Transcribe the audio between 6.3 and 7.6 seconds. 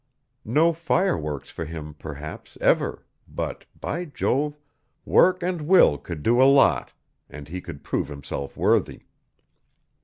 a lot, and